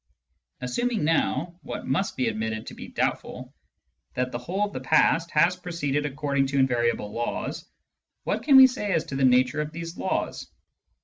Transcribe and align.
Assuming 0.61 1.03
now, 1.03 1.59
what 1.61 1.85
must 1.85 2.17
be 2.17 2.27
admitted 2.27 2.65
to 2.65 2.73
be 2.73 2.87
doubtful, 2.87 3.53
that 4.15 4.31
the 4.31 4.39
whole 4.39 4.65
of 4.65 4.73
the 4.73 4.79
past 4.79 5.29
has 5.29 5.55
proceeded 5.55 6.07
according 6.07 6.47
to 6.47 6.57
invariable 6.57 7.11
laws, 7.11 7.69
what 8.23 8.41
can 8.41 8.55
we 8.57 8.65
say 8.65 8.93
as 8.93 9.03
to 9.03 9.15
the 9.15 9.23
nature 9.23 9.61
of 9.61 9.71
these 9.71 9.99
laws 9.99 10.47